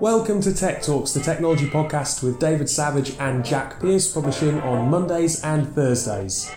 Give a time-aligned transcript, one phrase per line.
[0.00, 4.90] Welcome to Tech Talks, the technology podcast with David Savage and Jack Pierce, publishing on
[4.90, 6.50] Mondays and Thursdays.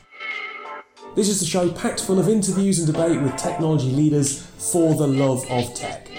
[1.15, 5.05] This is a show packed full of interviews and debate with technology leaders for the
[5.05, 6.09] love of tech.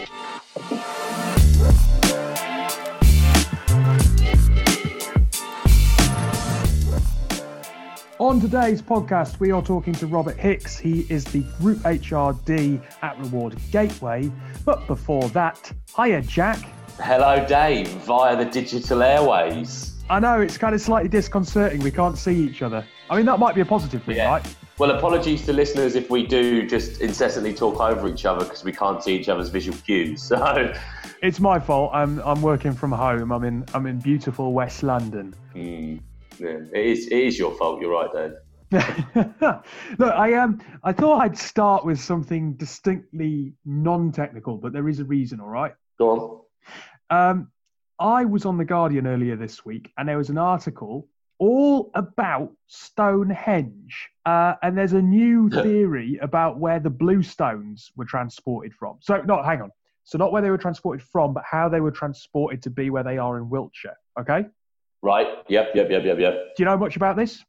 [8.20, 10.78] On today's podcast, we are talking to Robert Hicks.
[10.78, 14.30] He is the Group HRD at Reward Gateway.
[14.64, 16.60] But before that, hiya, Jack.
[17.00, 19.94] Hello, Dave, via the digital airways.
[20.10, 21.80] I know it's kind of slightly disconcerting.
[21.80, 22.84] We can't see each other.
[23.08, 24.28] I mean, that might be a positive thing, yeah.
[24.28, 24.56] right?
[24.78, 28.72] Well, apologies to listeners if we do just incessantly talk over each other because we
[28.72, 30.22] can't see each other's visual cues.
[30.28, 30.74] So
[31.22, 31.90] it's my fault.
[31.94, 33.32] I'm I'm working from home.
[33.32, 35.34] I'm in I'm in beautiful West London.
[35.54, 36.00] Mm,
[36.38, 37.80] yeah, it is it is your fault.
[37.80, 38.32] You're right, Dave.
[39.98, 45.04] Look, I um, I thought I'd start with something distinctly non-technical, but there is a
[45.04, 45.40] reason.
[45.40, 45.74] All right.
[45.98, 46.40] Go on.
[47.10, 47.50] Um,
[47.98, 52.52] I was on The Guardian earlier this week and there was an article all about
[52.66, 54.10] Stonehenge.
[54.26, 58.98] Uh, and there's a new theory about where the blue stones were transported from.
[59.00, 59.70] So, not hang on.
[60.04, 63.04] So, not where they were transported from, but how they were transported to be where
[63.04, 63.96] they are in Wiltshire.
[64.18, 64.46] Okay?
[65.02, 65.26] Right.
[65.48, 66.34] Yep, yep, yep, yep, yep.
[66.56, 67.44] Do you know much about this?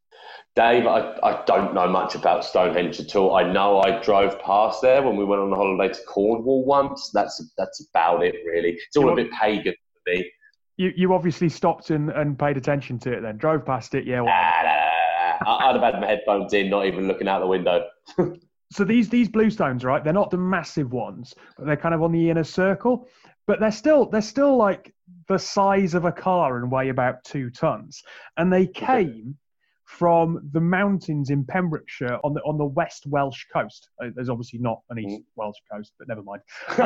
[0.56, 3.36] Dave, I, I don't know much about Stonehenge at all.
[3.36, 7.12] I know I drove past there when we went on a holiday to Cornwall once.
[7.14, 8.72] That's that's about it, really.
[8.72, 10.32] It's all you a bit pagan for me.
[10.78, 13.38] You you obviously stopped and, and paid attention to it then.
[13.38, 14.24] Drove past it, yeah.
[14.28, 17.88] Ah, well, I'd have had my headphones in, not even looking out the window.
[18.72, 20.04] so these these bluestones, right?
[20.04, 23.08] They're not the massive ones, but they're kind of on the inner circle.
[23.48, 24.94] But they're still they're still like
[25.30, 28.02] the size of a car and weigh about two tons.
[28.36, 29.38] And they came
[29.86, 33.90] from the mountains in Pembrokeshire on the on the west Welsh coast.
[34.04, 35.26] Uh, there's obviously not an east mm.
[35.36, 36.42] Welsh coast, but never mind.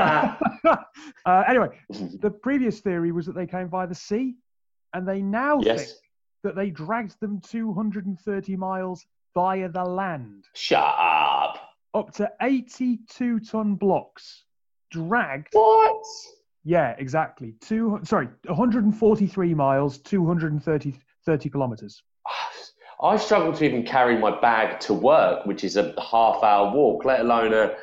[1.26, 4.36] uh, anyway, the previous theory was that they came via the sea,
[4.94, 5.86] and they now yes.
[5.86, 5.98] think
[6.44, 10.46] that they dragged them 230 miles via the land.
[10.54, 11.60] Shut up.
[11.94, 14.44] Up to 82 ton blocks
[14.92, 15.50] dragged.
[15.54, 16.04] What?
[16.64, 17.56] Yeah, exactly.
[17.62, 18.00] Two.
[18.04, 22.04] Sorry, 143 miles, 230 30 kilometers.
[23.02, 27.04] I struggle to even carry my bag to work, which is a half hour walk,
[27.04, 27.76] let alone a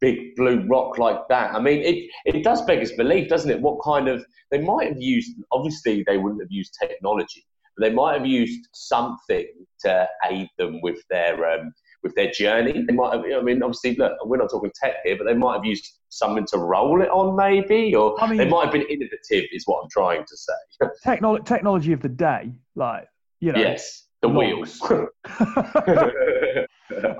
[0.00, 1.54] big blue rock like that.
[1.54, 3.60] I mean, it, it does beg its belief, doesn't it?
[3.60, 7.46] What kind of, they might have used, obviously, they wouldn't have used technology,
[7.76, 9.46] but they might have used something
[9.80, 11.50] to aid them with their.
[11.50, 13.24] Um, with their journey, they might have.
[13.24, 16.44] I mean, obviously, look, we're not talking tech here, but they might have used something
[16.46, 19.82] to roll it on, maybe, or I mean, they might have been innovative, is what
[19.82, 20.52] I'm trying to say.
[21.04, 23.06] Technolo- technology of the day, like
[23.40, 24.80] you know, yes, the wheels.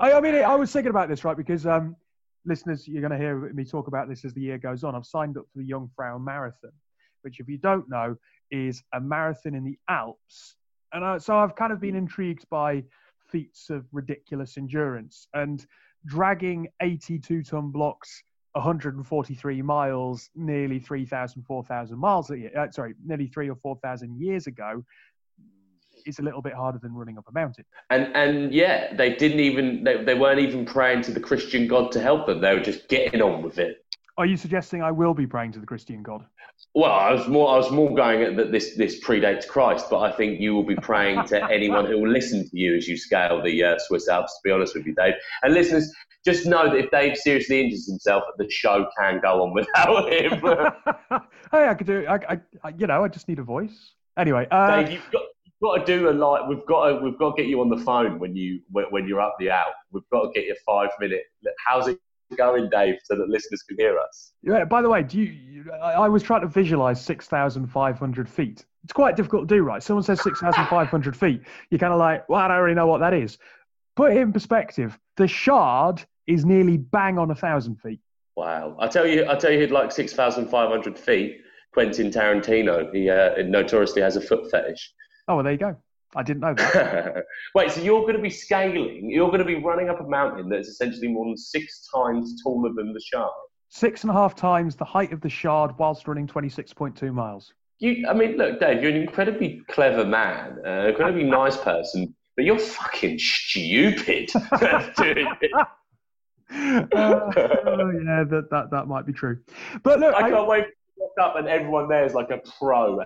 [0.01, 1.37] I, I, mean, I was thinking about this, right?
[1.37, 1.95] Because um,
[2.45, 4.95] listeners, you're going to hear me talk about this as the year goes on.
[4.95, 6.71] I've signed up for the Jungfrau Marathon,
[7.21, 8.15] which, if you don't know,
[8.51, 10.55] is a marathon in the Alps.
[10.93, 12.83] And uh, so I've kind of been intrigued by
[13.33, 15.65] feats of ridiculous endurance and
[16.05, 18.23] dragging 82 ton blocks
[18.53, 22.35] 143 miles, nearly 3,000, 4,000 miles, uh,
[22.71, 24.85] sorry, nearly three or 4,000 years ago
[26.05, 27.65] is a little bit harder than running up a mountain.
[27.89, 31.91] And and yeah, they didn't even they, they weren't even praying to the Christian God
[31.93, 32.41] to help them.
[32.41, 33.82] They were just getting on with it.
[34.17, 36.23] Are you suggesting I will be praying to the Christian God?
[36.75, 40.11] Well, I was more I was more going that this this predates Christ, but I
[40.11, 43.41] think you will be praying to anyone who will listen to you as you scale
[43.41, 44.33] the uh, Swiss Alps.
[44.33, 45.91] To be honest with you, Dave, and listeners,
[46.23, 50.39] just know that if Dave seriously injures himself, the show can go on without him.
[51.51, 52.05] hey, I could do.
[52.07, 53.93] I, I, you know, I just need a voice.
[54.17, 55.23] Anyway, uh, Dave, you've got
[55.59, 56.47] got to do a like.
[56.47, 59.07] We've got to we've got to get you on the phone when you when, when
[59.07, 59.73] you're up the out.
[59.91, 61.23] We've got to get you five minute.
[61.65, 61.99] How's it
[62.35, 64.33] going, Dave, so that listeners can hear us?
[64.41, 64.65] Yeah.
[64.65, 65.71] By the way, do you?
[65.81, 68.65] I, was trying to visualize six thousand five hundred feet.
[68.83, 69.81] It's quite difficult to do, right?
[69.81, 71.41] Someone says six thousand five hundred feet.
[71.69, 73.37] You're kind of like, well, I don't really know what that is.
[73.95, 74.97] Put it in perspective.
[75.17, 77.99] The shard is nearly bang on a thousand feet.
[78.35, 78.75] Wow.
[78.79, 81.41] I tell you, I tell you, he'd like six thousand five hundred feet.
[81.73, 82.93] Quentin Tarantino.
[82.93, 84.93] He uh, notoriously has a foot fetish.
[85.27, 85.75] Oh, well, there you go.
[86.15, 87.25] I didn't know that.
[87.55, 90.49] Wait, so you're going to be scaling, you're going to be running up a mountain
[90.49, 93.31] that's essentially more than six times taller than the Shard?
[93.69, 97.53] Six and a half times the height of the Shard whilst running 26.2 miles.
[97.79, 102.15] You, I mean, look, Dave, you're an incredibly clever man, uh, an incredibly nice person,
[102.35, 104.29] but you're fucking stupid
[104.97, 105.51] doing it.
[105.53, 105.65] uh,
[106.93, 109.39] oh, yeah, that, that that might be true.
[109.81, 113.03] But look, I can't wait to walk up and everyone there is like a pro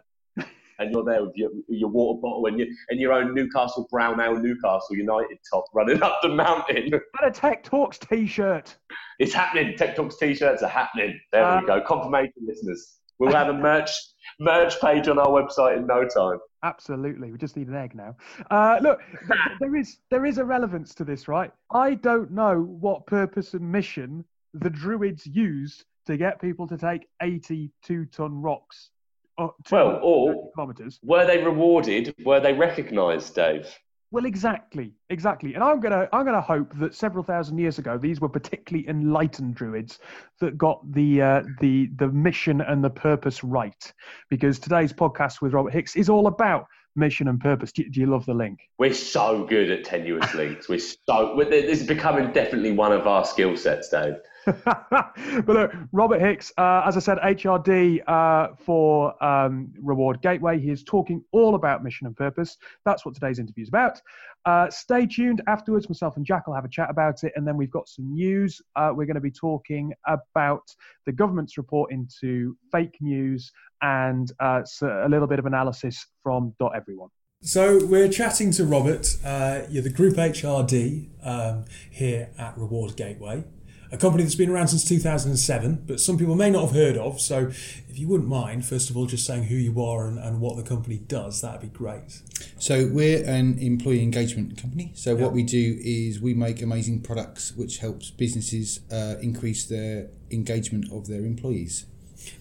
[0.79, 4.19] and you're there with your, your water bottle and, your, and your own Newcastle Brown
[4.19, 6.93] Ale Newcastle United top running up the mountain.
[6.93, 8.75] And a Tech Talks t shirt.
[9.19, 9.75] It's happening.
[9.77, 11.19] Tech Talks t shirts are happening.
[11.31, 11.81] There um, we go.
[11.81, 12.99] Confirmation, listeners.
[13.19, 13.91] We'll have a merch
[14.39, 16.39] merch page on our website in no time.
[16.63, 18.15] Absolutely, we just need an egg now.
[18.51, 18.99] Uh, look,
[19.59, 21.51] there is there is a relevance to this, right?
[21.71, 27.07] I don't know what purpose and mission the Druids used to get people to take
[27.21, 28.91] 82 ton rocks.
[29.37, 30.99] Well, or kilometers.
[31.03, 32.15] were they rewarded?
[32.25, 33.67] Were they recognised, Dave?
[34.09, 35.53] Well, exactly, exactly.
[35.53, 39.55] And I'm gonna I'm gonna hope that several thousand years ago, these were particularly enlightened
[39.55, 39.99] druids
[40.39, 43.93] that got the uh, the the mission and the purpose right.
[44.29, 47.73] Because today's podcast with Robert Hicks is all about mission and purpose.
[47.73, 48.59] Do, do you love the link?
[48.79, 50.69] We're so good at tenuous links.
[50.69, 54.15] We're so this is becoming definitely one of our skill sets, Dave.
[54.47, 60.59] But look, Robert Hicks, uh, as I said, HRD uh, for um, Reward Gateway.
[60.59, 62.57] He is talking all about mission and purpose.
[62.85, 64.01] That's what today's interview is about.
[64.45, 65.41] Uh, stay tuned.
[65.47, 68.13] Afterwards, myself and Jack will have a chat about it, and then we've got some
[68.13, 68.61] news.
[68.75, 70.63] Uh, we're going to be talking about
[71.05, 73.51] the government's report into fake news
[73.81, 77.09] and uh, a little bit of analysis from Doteveryone.
[77.41, 79.15] So we're chatting to Robert.
[79.23, 83.43] Uh, you're the Group HRD um, here at Reward Gateway
[83.91, 87.21] a company that's been around since 2007, but some people may not have heard of.
[87.21, 87.47] So,
[87.89, 90.57] if you wouldn't mind, first of all, just saying who you are and, and what
[90.57, 92.21] the company does, that'd be great.
[92.59, 94.91] So, we're an employee engagement company.
[94.95, 100.09] So, what we do is we make amazing products which helps businesses uh, increase their
[100.31, 101.85] engagement of their employees.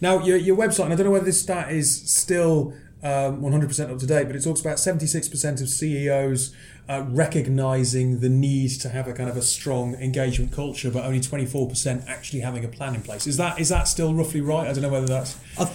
[0.00, 3.90] Now, your, your website, and I don't know whether this stat is still um, 100%
[3.90, 6.54] up to date, but it talks about 76% of CEOs
[6.88, 11.20] uh, recognizing the need to have a kind of a strong engagement culture, but only
[11.20, 13.26] 24% actually having a plan in place.
[13.26, 14.68] Is that is that still roughly right?
[14.68, 15.36] I don't know whether that's.
[15.58, 15.70] I,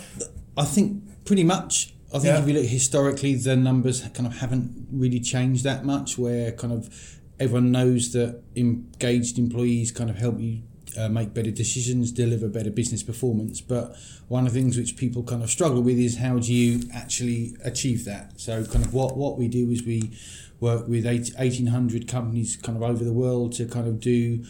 [0.58, 1.94] I think pretty much.
[2.10, 2.40] I think yeah.
[2.42, 6.18] if you look historically, the numbers kind of haven't really changed that much.
[6.18, 10.64] Where kind of everyone knows that engaged employees kind of help you
[10.98, 13.62] uh, make better decisions, deliver better business performance.
[13.62, 13.96] But
[14.28, 17.56] one of the things which people kind of struggle with is how do you actually
[17.64, 18.40] achieve that?
[18.40, 20.12] So, kind of what, what we do is we
[20.60, 24.44] work with 1,800 companies kind of over the world to kind of do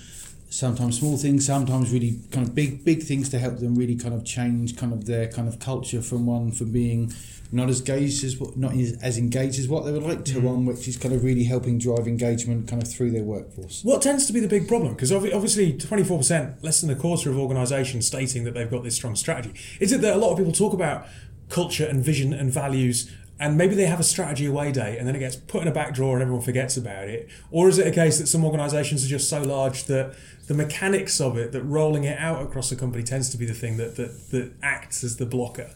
[0.50, 4.14] sometimes small things, sometimes really kind of big big things to help them really kind
[4.14, 7.12] of change kind of their kind of culture from one from being
[7.52, 10.44] not as engaged as what not as engaged as what they would like to mm.
[10.44, 13.84] one which is kind of really helping drive engagement kind of through their workforce.
[13.84, 14.94] What tends to be the big problem?
[14.94, 19.16] Because obviously 24%, less than a quarter of organisations stating that they've got this strong
[19.16, 19.54] strategy.
[19.80, 21.08] Is it that a lot of people talk about
[21.50, 23.12] culture and vision and values
[23.42, 25.72] and maybe they have a strategy away day and then it gets put in a
[25.72, 27.28] back drawer and everyone forgets about it?
[27.50, 30.14] Or is it a case that some organisations are just so large that
[30.48, 33.54] the mechanics of it, that rolling it out across a company tends to be the
[33.54, 35.72] thing that, that, that acts as the blocker?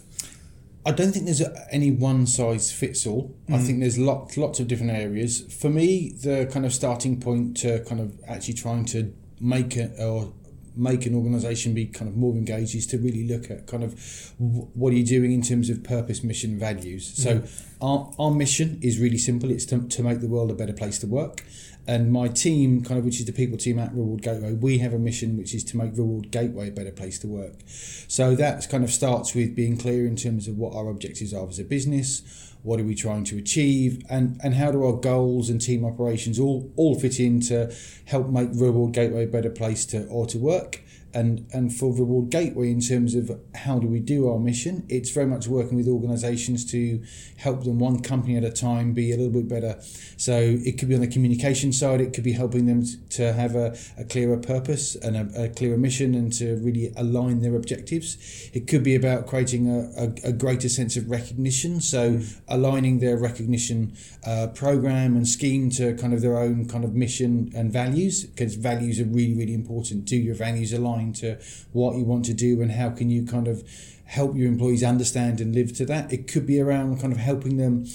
[0.86, 1.42] I don't think there's
[1.72, 3.36] any one size fits all.
[3.50, 3.56] Mm.
[3.56, 5.42] I think there's lots lots of different areas.
[5.54, 10.00] For me, the kind of starting point to kind of actually trying to make it
[10.00, 10.34] or
[10.78, 13.94] make an organisation be kind of more engaged is to really look at kind of
[14.38, 17.14] what are you doing in terms of purpose, mission, values.
[17.16, 17.64] So mm.
[17.82, 19.50] our, our mission is really simple.
[19.52, 21.44] It's to, to make the world a better place to work.
[21.88, 24.94] And my team, kind of, which is the people team at Reward Gateway, we have
[24.94, 27.54] a mission which is to make Reward Gateway a better place to work.
[27.68, 31.48] So that kind of starts with being clear in terms of what our objectives are
[31.48, 35.50] as a business, what are we trying to achieve, and, and how do our goals
[35.50, 37.72] and team operations all, all fit in to
[38.06, 40.82] help make Reward Gateway a better place to or to work
[41.16, 45.10] and and for Reward Gateway in terms of how do we do our mission, it's
[45.10, 47.02] very much working with organisations to
[47.38, 49.80] help them one company at a time be a little bit better.
[50.18, 53.56] So it could be on the communication side, it could be helping them to have
[53.56, 58.50] a, a clearer purpose and a, a clearer mission and to really align their objectives.
[58.54, 62.20] It could be about creating a, a, a greater sense of recognition, so
[62.50, 63.96] aligning their recognition
[64.28, 68.56] uh, program and scheme to kind of their own kind of mission and values because
[68.56, 70.04] values are really really important.
[70.06, 71.05] Do your values align?
[71.14, 71.40] To
[71.72, 73.64] what you want to do and how can you kind of
[74.06, 76.14] help your employees understand and live to that.
[76.14, 77.86] It could be around kind of helping them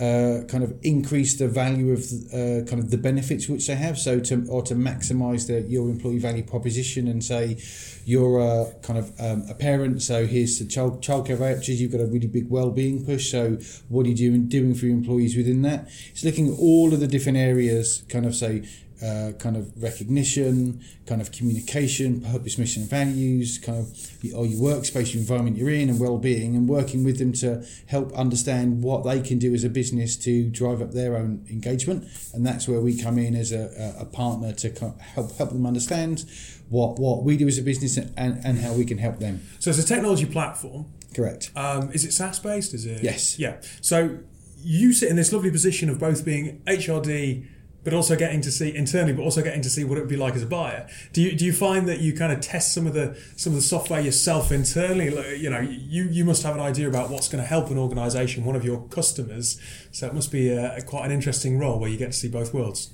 [0.00, 2.00] uh, kind of increase the value of
[2.32, 3.98] uh, kind of the benefits which they have.
[3.98, 7.58] So to or to maximise the your employee value proposition and say
[8.04, 11.80] you're a kind of um, a parent, so here's the child childcare vouchers.
[11.80, 13.30] You've got a really big well-being push.
[13.30, 13.58] So
[13.88, 15.88] what are you doing doing for your employees within that?
[16.10, 18.02] It's looking at all of the different areas.
[18.08, 18.64] Kind of say
[19.02, 24.60] uh, kind of recognition, kind of communication, purpose, mission, and values, kind of or your
[24.60, 29.04] workspace, your environment you're in, and well-being, and working with them to help understand what
[29.04, 32.06] they can do as a business to drive up their own engagement.
[32.34, 36.24] And that's where we come in as a, a partner to help help them understand
[36.68, 39.42] what what we do as a business and, and how we can help them.
[39.58, 40.86] So it's a technology platform.
[41.14, 41.50] Correct.
[41.56, 42.72] Um, is it SaaS based?
[42.72, 43.02] Is it?
[43.02, 43.38] Yes.
[43.38, 43.56] Yeah.
[43.80, 44.18] So
[44.62, 47.46] you sit in this lovely position of both being HRD
[47.82, 50.16] but also getting to see internally, but also getting to see what it would be
[50.16, 50.88] like as a buyer.
[51.12, 53.56] Do you do you find that you kind of test some of the some of
[53.56, 55.06] the software yourself internally?
[55.36, 58.44] You know, you you must have an idea about what's going to help an organisation,
[58.44, 59.60] one of your customers.
[59.92, 62.52] So it must be a, quite an interesting role where you get to see both
[62.52, 62.90] worlds.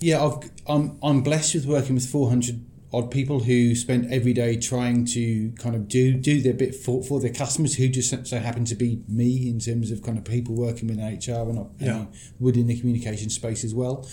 [0.00, 2.64] Yeah, I've, I'm I'm blessed with working with 400
[2.94, 7.02] odd people who spend every day trying to kind of do do their bit for,
[7.02, 10.24] for their customers who just so happen to be me in terms of kind of
[10.24, 12.06] people working with HR and Yeah.
[12.38, 14.06] within the communication space as well.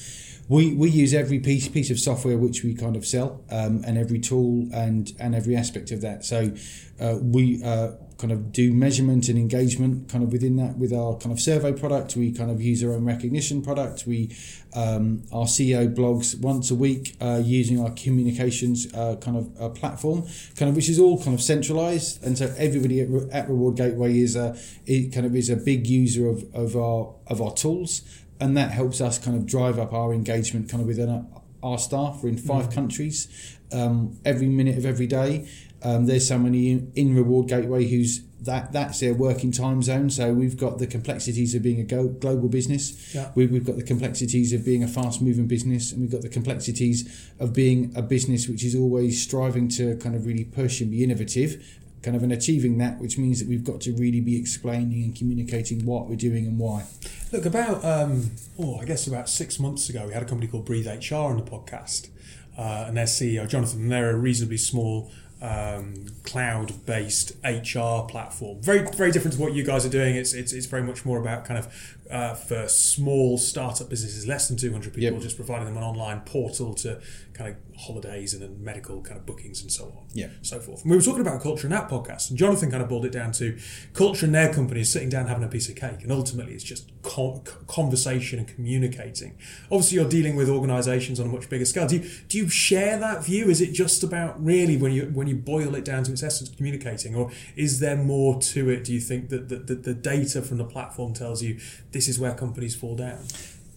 [0.49, 3.97] We, we use every piece piece of software which we kind of sell um, and
[3.97, 6.25] every tool and and every aspect of that.
[6.25, 6.51] So
[6.99, 11.17] uh, we uh, kind of do measurement and engagement kind of within that with our
[11.17, 12.15] kind of survey product.
[12.15, 14.05] We kind of use our own recognition product.
[14.05, 14.35] We
[14.73, 19.69] um, our CEO blogs once a week uh, using our communications uh, kind of uh,
[19.69, 23.75] platform, kind of which is all kind of centralized, and so everybody at, at Reward
[23.75, 27.53] Gateway is a it kind of is a big user of, of our of our
[27.53, 28.03] tools,
[28.39, 31.25] and that helps us kind of drive up our engagement kind of within our,
[31.63, 32.19] our staff.
[32.21, 35.47] We're in 5 countries, um, every minute of every day.
[35.83, 40.09] Um, there's somebody in, in Reward Gateway who's that that's their working time zone.
[40.09, 43.13] So we've got the complexities of being a go, global business.
[43.13, 43.31] Yeah.
[43.35, 46.29] We, we've got the complexities of being a fast moving business, and we've got the
[46.29, 50.91] complexities of being a business which is always striving to kind of really push and
[50.91, 51.77] be innovative.
[52.01, 55.15] Kind of and achieving that, which means that we've got to really be explaining and
[55.15, 56.85] communicating what we're doing and why.
[57.31, 60.65] Look, about um, oh, I guess about six months ago, we had a company called
[60.65, 62.09] Breathe HR on the podcast,
[62.57, 63.81] uh, and their CEO Jonathan.
[63.81, 65.11] And they're a reasonably small
[65.41, 68.61] um, cloud-based HR platform.
[68.61, 70.15] Very, very different to what you guys are doing.
[70.15, 74.47] It's it's, it's very much more about kind of uh, for small startup businesses, less
[74.47, 75.21] than two hundred people, Yep.
[75.21, 76.99] just providing them an online portal to
[77.33, 80.27] kind of holidays and then medical kind of bookings and so on Yeah.
[80.41, 80.81] so forth.
[80.83, 83.11] And we were talking about culture in that podcast, and Jonathan kind of boiled it
[83.11, 83.57] down to
[83.93, 86.63] culture in their company is sitting down having a piece of cake, and ultimately it's
[86.63, 89.35] just con- conversation and communicating.
[89.71, 91.87] Obviously, you're dealing with organisations on a much bigger scale.
[91.87, 93.49] Do you do you share that view?
[93.49, 96.49] Is it just about really when you when you boil it down to its essence,
[96.49, 98.83] communicating, or is there more to it?
[98.83, 101.59] Do you think that the, the, the data from the platform tells you
[101.91, 103.19] this is where companies fall down?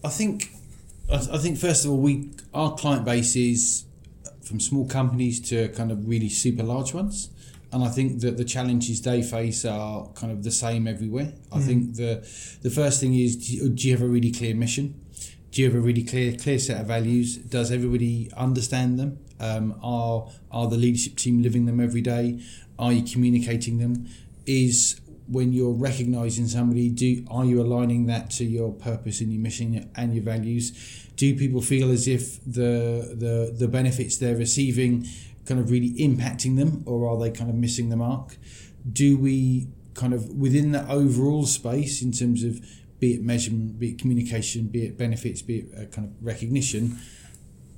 [0.05, 0.51] I think,
[1.11, 3.85] I I think first of all, we our client base is
[4.43, 7.31] from small companies to kind of really super large ones,
[7.73, 11.33] and I think that the challenges they face are kind of the same everywhere.
[11.53, 12.27] I think the
[12.63, 15.01] the first thing is do you, do you have a really clear mission?
[15.51, 17.37] Do you have a really clear clear set of values?
[17.37, 19.19] Does everybody understand them?
[19.41, 22.41] Um, are are the leadership team living them every day?
[22.79, 24.09] Are you communicating them?
[24.47, 29.41] Is when you're recognizing somebody do are you aligning that to your purpose and your
[29.41, 30.73] mission and your values?
[31.17, 35.07] Do people feel as if the the the benefits they're receiving
[35.47, 38.37] kind of really impacting them or are they kind of missing the mark?
[38.91, 42.61] Do we kind of within that overall space in terms of
[43.01, 46.99] be it measurement be it communication be it benefits be it uh, kind of recognition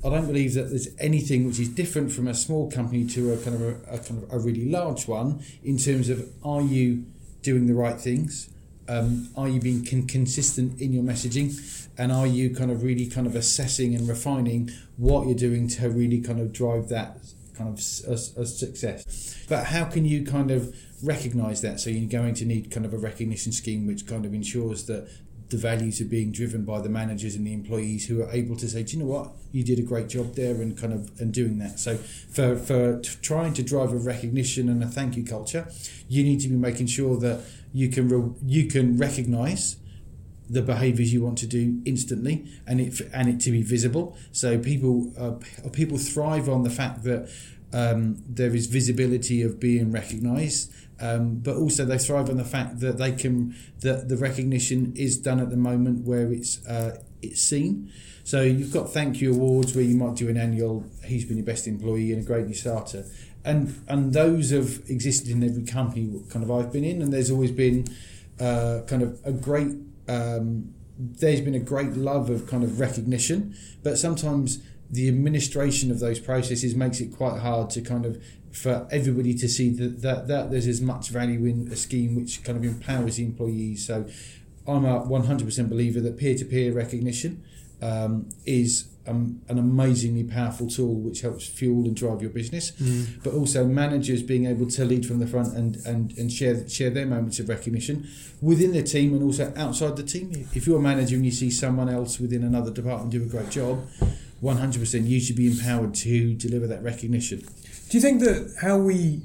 [0.05, 3.39] I don't believe that there's anything which is different from a small company to a
[3.39, 7.07] kind of a, a kind of a really large one in terms of are you
[7.47, 8.51] doing the right things?
[8.89, 11.49] Um, are you being con- consistent in your messaging?
[11.97, 15.89] And are you kind of really kind of assessing and refining what you're doing to
[15.89, 17.19] really kind of drive that
[17.55, 19.45] kind of as, as success?
[19.49, 20.75] But how can you kind of
[21.05, 21.79] recognize that?
[21.79, 25.09] So you're going to need kind of a recognition scheme which kind of ensures that
[25.49, 28.69] the values are being driven by the managers and the employees who are able to
[28.69, 31.33] say, do you know what, you did a great job there, and kind of and
[31.33, 31.79] doing that.
[31.79, 35.69] So for for t- trying to drive a recognition and a thank you culture,
[36.09, 37.41] you need to be making sure that
[37.73, 39.77] you can re- you can recognise
[40.49, 44.17] the behaviours you want to do instantly and it and it to be visible.
[44.33, 47.29] So people uh, people thrive on the fact that
[47.73, 52.81] um, there is visibility of being recognised, um, but also they thrive on the fact
[52.81, 57.43] that they can that the recognition is done at the moment where it's uh, it's
[57.43, 57.91] seen.
[58.25, 60.85] So you've got thank you awards where you might do an annual.
[61.05, 63.05] He's been your best employee and a great new starter,
[63.45, 67.31] and and those have existed in every company kind of I've been in, and there's
[67.31, 67.87] always been
[68.41, 69.69] uh, kind of a great.
[70.09, 76.01] Um, there's been a great love of kind of recognition, but sometimes the administration of
[76.01, 78.23] those processes makes it quite hard to kind of
[78.53, 82.43] for everybody to see that, that, that there's as much value in a scheme which
[82.43, 83.87] kind of empowers the employees.
[83.87, 84.07] So
[84.67, 87.45] I'm a 100% believer that peer-to-peer recognition
[87.83, 92.73] um, is um, an amazingly powerful tool which helps fuel and drive your business,
[93.23, 96.91] but also managers being able to lead from the front and, and, and share share
[96.91, 98.09] their moments of recognition
[98.41, 100.49] within their team and also outside the team.
[100.55, 103.51] If you're a manager and you see someone else within another department do a great
[103.51, 103.87] job,
[104.43, 107.41] 100% you should be empowered to deliver that recognition.
[107.89, 109.23] Do you think that how we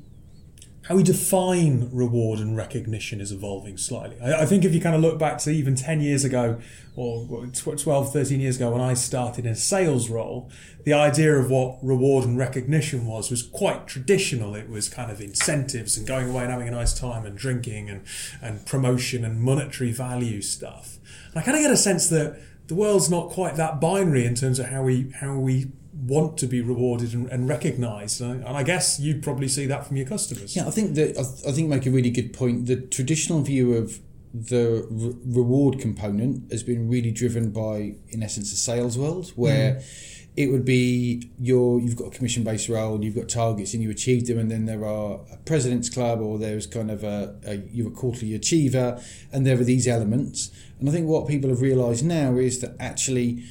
[0.87, 4.19] how we define reward and recognition is evolving slightly.
[4.19, 6.59] I, I, think if you kind of look back to even 10 years ago
[6.95, 10.49] or 12, 13 years ago when I started in a sales role,
[10.83, 14.55] the idea of what reward and recognition was was quite traditional.
[14.55, 17.89] It was kind of incentives and going away and having a nice time and drinking
[17.89, 18.03] and,
[18.41, 20.97] and promotion and monetary value stuff.
[21.31, 22.37] And I kind of get a sense that
[22.71, 26.47] the world's not quite that binary in terms of how we how we want to
[26.47, 28.21] be rewarded and, and recognised.
[28.21, 30.55] And, and I guess you'd probably see that from your customers.
[30.55, 32.67] Yeah, I think that I think make a really good point.
[32.67, 33.99] The traditional view of
[34.33, 39.73] the re- reward component has been really driven by, in essence, a sales world where.
[39.73, 40.17] Mm.
[40.37, 43.89] It would be your you've got a commission based role, you've got targets, and you
[43.89, 47.55] achieve them, and then there are a president's club, or there's kind of a, a
[47.71, 50.51] you're a quarterly achiever, and there are these elements.
[50.79, 53.43] And I think what people have realised now is that actually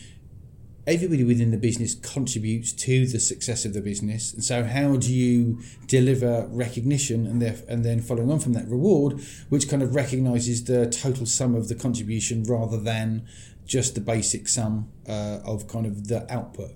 [0.87, 4.32] everybody within the business contributes to the success of the business.
[4.32, 8.68] And so, how do you deliver recognition and, there, and then following on from that
[8.68, 13.26] reward, which kind of recognizes the total sum of the contribution rather than
[13.71, 16.73] just the basic sum uh, of kind of the output?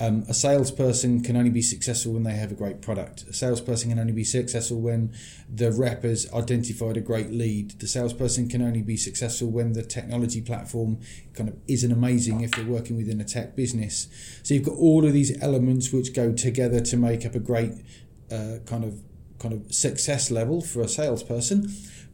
[0.00, 3.24] Um, a salesperson can only be successful when they have a great product.
[3.28, 5.12] A salesperson can only be successful when
[5.48, 7.72] the rep has identified a great lead.
[7.78, 10.98] The salesperson can only be successful when the technology platform
[11.34, 14.08] kind of isn't amazing if they're working within a tech business.
[14.42, 17.74] So you've got all of these elements which go together to make up a great
[18.30, 19.02] uh, kind of
[19.38, 21.68] kind of success level for a salesperson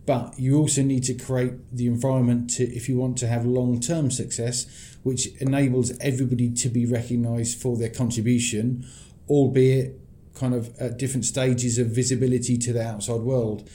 [0.09, 4.11] but you also need to create the environment to if you want to have long-term
[4.11, 4.65] success
[5.03, 8.87] which enables everybody to be recognized for their contribution
[9.29, 10.01] albeit
[10.35, 13.69] kind of at different stages of visibility to the outside world.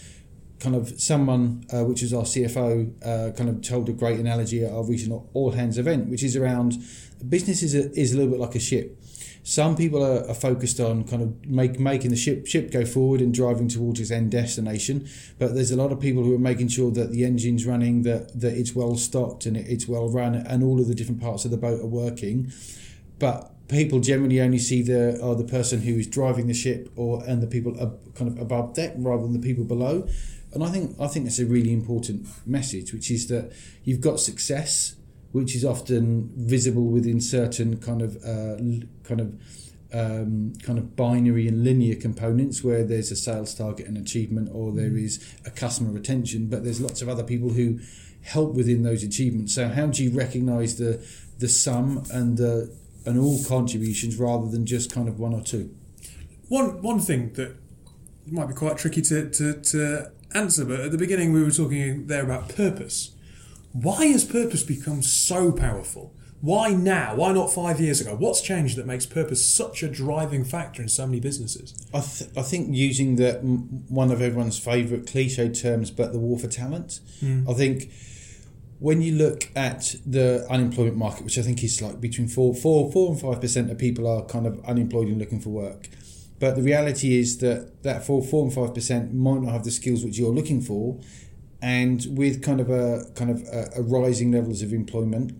[0.59, 2.65] Kind of someone uh, which is our CFO
[3.05, 6.35] uh, kind of told a great analogy at our recent all hands event which is
[6.35, 6.77] around
[7.29, 8.99] business is a, is a little bit like a ship
[9.43, 13.19] some people are, are focused on kind of make, making the ship ship go forward
[13.19, 15.07] and driving towards its end destination.
[15.37, 18.39] But there's a lot of people who are making sure that the engine's running, that
[18.39, 21.43] that it's well stocked and it, it's well run, and all of the different parts
[21.43, 22.51] of the boat are working.
[23.19, 27.21] But people generally only see the are the person who is driving the ship or
[27.25, 30.07] and the people ab, kind of above deck rather than the people below.
[30.53, 33.51] And I think I think that's a really important message, which is that
[33.83, 34.95] you've got success
[35.33, 38.55] which is often visible within certain kind of uh,
[39.03, 39.33] kind of
[39.93, 44.71] um, kind of binary and linear components where there's a sales target and achievement or
[44.71, 45.45] there mm.
[45.45, 47.79] a customer retention but there's lots of other people who
[48.23, 49.53] help within those achievements.
[49.53, 51.05] So how do you recognize the
[51.39, 52.73] the sum and the
[53.05, 55.75] and all contributions rather than just kind of one or two?
[56.47, 57.55] One one thing that
[58.27, 62.07] might be quite tricky to, to, to answer but at the beginning we were talking
[62.07, 63.11] there about purpose
[63.73, 66.15] why has purpose become so powerful?
[66.41, 67.15] Why now?
[67.15, 68.15] Why not five years ago?
[68.15, 71.73] What's changed that makes purpose such a driving factor in so many businesses?
[71.93, 73.35] I, th- I think using the
[73.87, 76.99] one of everyone's favourite cliche terms, but the war for talent.
[77.21, 77.49] Mm.
[77.49, 77.91] I think
[78.79, 82.91] when you look at the unemployment market, which I think is like between four, four,
[82.91, 85.87] four and five percent of people are kind of unemployed and looking for work.
[86.39, 89.71] But the reality is that that four, four and five percent might not have the
[89.71, 90.99] skills which you're looking for,
[91.63, 95.33] and with kind of a kind of a, a rising levels of employment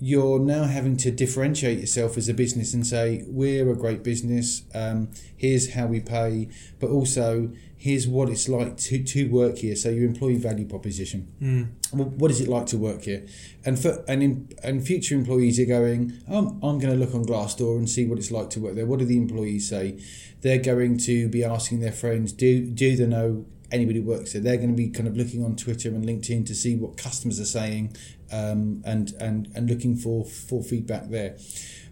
[0.00, 4.62] you're now having to differentiate yourself as a business and say we're a great business.
[4.74, 9.74] Um, here's how we pay but also here's what it's like to, to work here.
[9.74, 11.32] So your employee value proposition.
[11.40, 12.16] Mm.
[12.16, 13.26] what is it like to work here?
[13.64, 17.24] And for and in, and future employees are going oh, i'm going to look on
[17.24, 18.86] glassdoor and see what it's like to work there.
[18.86, 19.98] What do the employees say?
[20.42, 24.42] They're going to be asking their friends do do they know anybody works there.
[24.42, 27.38] They're going to be kind of looking on Twitter and LinkedIn to see what customers
[27.38, 27.96] are saying
[28.32, 31.36] um, and, and, and looking for, for feedback there.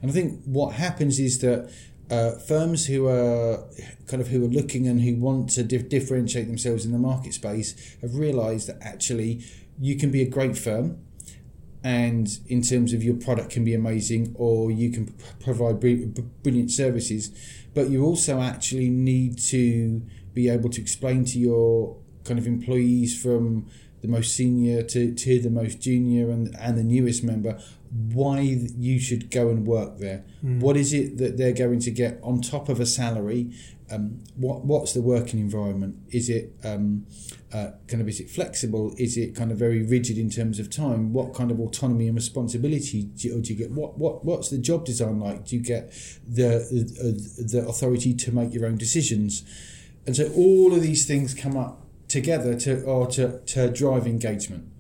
[0.03, 1.71] And I think what happens is that
[2.11, 3.65] uh, firms who are
[4.07, 7.35] kind of who are looking and who want to dif- differentiate themselves in the market
[7.35, 9.45] space have realized that actually
[9.81, 10.99] you can be a great firm
[11.83, 17.31] and in terms of your product can be amazing or you can provide brilliant services
[17.75, 20.01] but you also actually need to
[20.37, 23.67] be able to explain to your kind of employees from
[24.03, 27.59] the most senior to, to the most junior and, and the newest member
[27.91, 30.25] why you should go and work there.
[30.45, 30.61] Mm.
[30.61, 33.53] What is it that they're going to get on top of a salary?
[33.91, 35.97] Um, what what's the working environment?
[36.11, 37.07] Is it um,
[37.53, 38.93] uh, kind of is it flexible?
[38.99, 41.13] Is it kind of very rigid in terms of time?
[41.13, 43.71] What kind of autonomy and responsibility do you, do you get?
[43.71, 45.47] What what what's the job design like?
[45.47, 45.93] Do you get
[46.29, 49.45] the uh, the authority to make your own decisions?
[50.07, 54.71] And so all of these things come up together to or to, to drive engagement.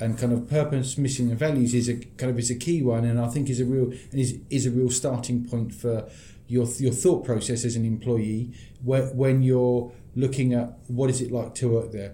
[0.00, 3.04] And kind of purpose, mission, and values is a kind of is a key one,
[3.04, 6.08] and I think is a real and is, is a real starting point for
[6.48, 11.30] your your thought process as an employee when when you're looking at what is it
[11.30, 12.12] like to work there,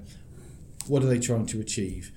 [0.88, 2.12] what are they trying to achieve,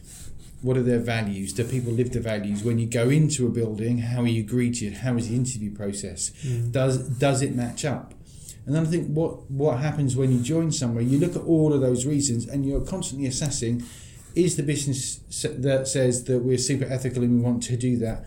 [0.61, 3.99] what are their values, do people live the values when you go into a building,
[3.99, 6.71] how are you greeted, how is the interview process, Mm.
[6.73, 8.12] does does it match up?
[8.65, 11.73] And then I think what what happens when you join somewhere, you look at all
[11.73, 13.83] of those reasons and you're constantly assessing
[14.35, 18.25] is the business that says that we're super ethical and we want to do that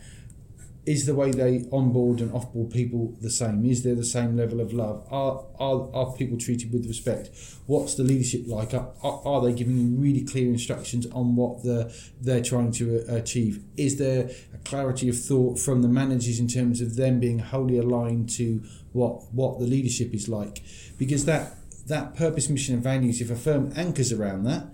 [0.87, 3.64] is the way they onboard and offboard people the same?
[3.64, 5.05] Is there the same level of love?
[5.11, 7.31] Are are, are people treated with respect?
[7.66, 8.72] What's the leadership like?
[8.72, 13.16] Are, are, they giving you really clear instructions on what the they're trying to uh,
[13.16, 13.64] achieve?
[13.77, 17.79] Is there a clarity of thought from the managers in terms of them being wholly
[17.79, 20.62] aligned to what what the leadership is like?
[20.99, 21.57] Because that
[21.88, 24.66] that purpose mission and values if a firm anchors around that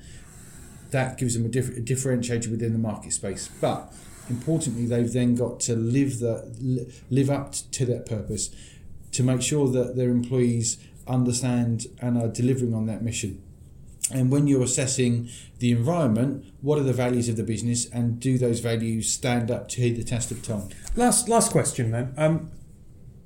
[0.90, 3.48] that gives them a, diff- a differentiator within the market space.
[3.61, 3.92] But
[4.29, 8.51] importantly, they've then got to live the live up to that purpose
[9.13, 13.43] to make sure that their employees understand and are delivering on that mission.
[14.13, 18.37] And when you're assessing the environment, what are the values of the business, and do
[18.37, 20.69] those values stand up to the test of time?
[20.97, 22.15] Last last question then.
[22.17, 22.51] Um,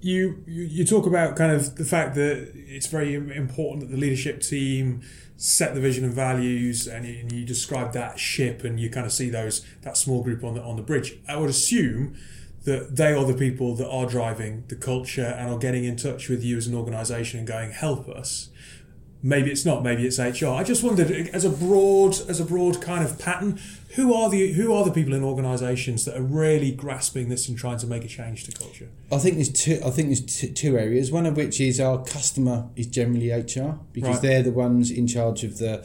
[0.07, 4.41] you, you talk about kind of the fact that it's very important that the leadership
[4.41, 5.03] team
[5.37, 9.05] set the vision and values, and you, and you describe that ship, and you kind
[9.05, 11.19] of see those that small group on the on the bridge.
[11.29, 12.17] I would assume
[12.65, 16.29] that they are the people that are driving the culture and are getting in touch
[16.29, 18.49] with you as an organisation and going, help us.
[19.27, 19.83] Maybe it's not.
[19.83, 20.47] Maybe it's HR.
[20.47, 23.59] I just wondered, as a broad, as a broad kind of pattern,
[23.97, 27.59] who are the who are the people in organisations that are really grasping this and
[27.59, 28.89] trying to make a change to culture?
[29.11, 29.81] I think there's two.
[29.85, 31.11] I think there's two, two areas.
[31.11, 34.23] One of which is our customer is generally HR because Right.
[34.23, 35.85] they're the ones in charge of the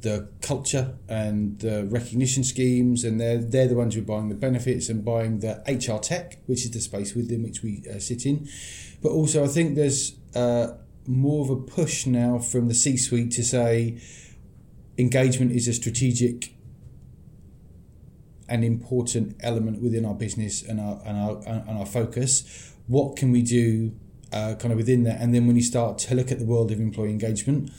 [0.00, 4.34] the culture and the recognition schemes, and they're they're the ones who are buying the
[4.34, 8.24] benefits and buying the HR tech, which is the space within which we uh, sit
[8.24, 8.48] in.
[9.02, 10.68] But also, I think there's uh,
[11.08, 13.98] more of a push now from the C-suite to say
[14.98, 16.52] engagement is a strategic
[18.48, 22.74] and important element within our business and our and our and our focus.
[22.86, 23.92] What can we do,
[24.32, 25.20] uh, kind of within that?
[25.20, 27.70] And then when you start to look at the world of employee engagement,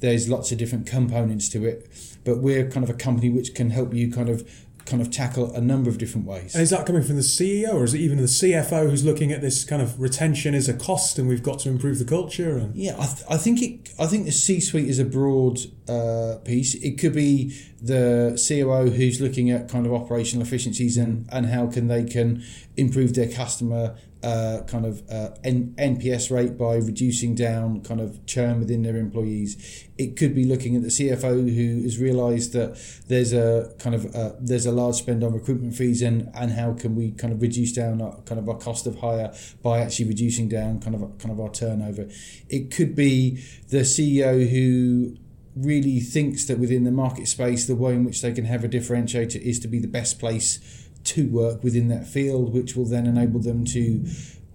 [0.00, 1.88] there's lots of different components to it.
[2.24, 4.48] But we're kind of a company which can help you kind of
[4.90, 6.54] kind of tackle a number of different ways.
[6.54, 9.32] And is that coming from the CEO or is it even the CFO who's looking
[9.32, 12.58] at this kind of retention as a cost and we've got to improve the culture?
[12.58, 13.94] And Yeah, I, th- I think it.
[13.98, 16.74] I think the C-suite is a broad uh, piece.
[16.74, 21.68] It could be the COO who's looking at kind of operational efficiencies and, and how
[21.68, 22.42] can they can
[22.76, 28.24] improve their customer uh, kind of uh, N- NPS rate by reducing down kind of
[28.26, 29.88] churn within their employees.
[29.96, 32.78] It could be looking at the CFO who has realised that
[33.08, 36.74] there's a kind of uh, there's a large spend on recruitment fees and, and how
[36.74, 40.06] can we kind of reduce down our, kind of our cost of hire by actually
[40.06, 42.08] reducing down kind of kind of our turnover.
[42.48, 45.16] It could be the CEO who
[45.56, 48.68] really thinks that within the market space the way in which they can have a
[48.68, 50.79] differentiator is to be the best place
[51.14, 54.04] to work within that field, which will then enable them to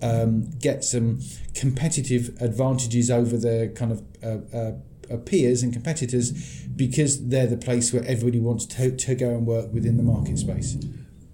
[0.01, 1.19] um, get some
[1.53, 4.71] competitive advantages over their kind of uh, uh,
[5.11, 6.31] uh, peers and competitors
[6.75, 10.37] because they're the place where everybody wants to, to go and work within the market
[10.37, 10.77] space.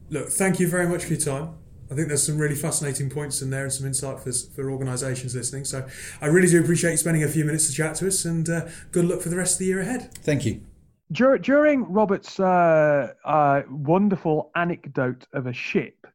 [0.10, 1.56] look, thank you very much for your time.
[1.90, 5.36] I think there's some really fascinating points in there and some insight for, for organisations
[5.36, 5.66] listening.
[5.66, 5.86] So
[6.22, 8.68] I really do appreciate you spending a few minutes to chat to us and uh,
[8.94, 10.14] good luck for the rest of the year ahead.
[10.16, 10.62] Thank you.
[11.12, 16.08] Dur- during Robert's uh, uh, wonderful anecdote of a ship,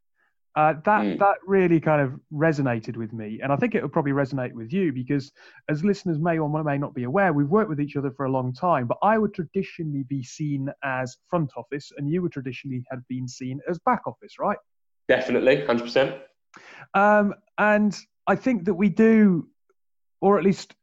[0.55, 1.19] uh, that Mm.
[1.19, 4.73] that really kind of resonated with me, and I think it would probably resonate with
[4.73, 5.31] you because,
[5.69, 8.31] as listeners may or may not be aware, we've worked with each other for a
[8.31, 8.87] long time.
[8.87, 13.29] But I would traditionally be seen as front office, and you would traditionally have been
[13.29, 14.59] seen as back office, right?
[15.09, 16.17] Definitely, hundred percent.
[16.95, 17.95] Um, and
[18.27, 19.49] I think that we do,
[20.23, 20.75] or at least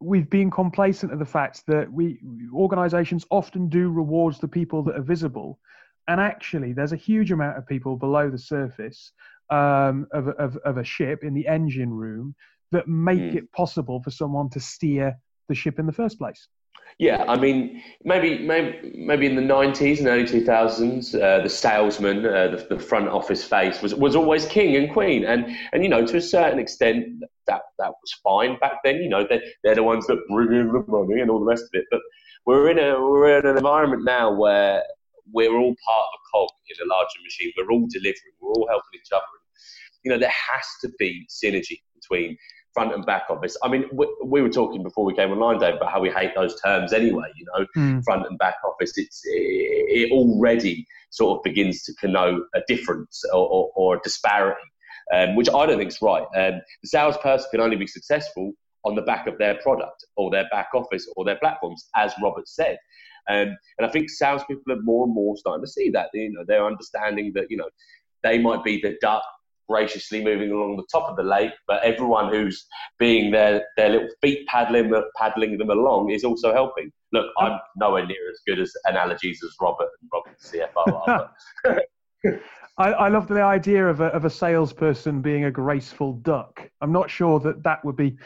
[0.00, 2.18] we've been complacent of the fact that we
[2.54, 5.58] organisations often do rewards the people that are visible,
[6.08, 9.12] and actually there's a huge amount of people below the surface
[9.50, 12.34] um, of, of, of a ship in the engine room
[12.72, 13.34] that make Mm.
[13.34, 15.16] it possible for someone to steer
[15.48, 16.48] the ship in the first place.
[16.98, 21.48] Yeah, I mean, maybe maybe maybe in the nineties and early two thousands, uh, the
[21.48, 25.82] salesman, uh, the, the front office face, was was always king and queen, and and
[25.82, 27.06] you know to a certain extent
[27.46, 28.96] that that was fine back then.
[28.96, 31.64] You know they they're the ones that bring in the money and all the rest
[31.64, 31.86] of it.
[31.90, 32.00] But
[32.44, 34.82] we're in a we're in an environment now where
[35.32, 37.52] we're all part of a cog in a larger machine.
[37.56, 38.34] We're all delivering.
[38.40, 39.24] We're all helping each other.
[40.04, 42.36] You know there has to be synergy between
[42.72, 43.56] front and back office.
[43.62, 46.34] I mean, we, we were talking before we came online, Dave, about how we hate
[46.34, 47.28] those terms anyway.
[47.36, 47.66] You know,
[48.02, 48.92] front and back office.
[48.96, 54.00] It's it, it already sort of begins to connote a difference or, or, or a
[54.00, 54.60] disparity,
[55.12, 56.22] um, which I don't think is right.
[56.36, 58.52] Um, the salesperson can only be successful
[58.84, 62.48] on the back of their product or their back office or their platforms, as Robert
[62.48, 62.78] said.
[63.28, 66.08] Um, and I think salespeople are more and more starting to see that.
[66.14, 67.68] You know, they're understanding that you know
[68.22, 69.22] they might be the duck
[69.70, 72.66] graciously moving along the top of the lake, but everyone who's
[72.98, 76.90] being their, their little feet paddling paddling them along is also helping.
[77.12, 81.32] Look, I'm nowhere near as good as analogies as Robert and Robert, CFO are.
[82.78, 86.70] I, I, love the idea of a, of a salesperson being a graceful duck.
[86.80, 88.16] I'm not sure that that would be